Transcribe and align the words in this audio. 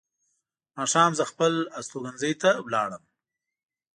ماښام 0.77 1.11
زه 1.19 1.23
خپل 1.31 1.53
استوګنځي 1.79 2.33
ته 2.41 2.49
ولاړم. 2.65 3.03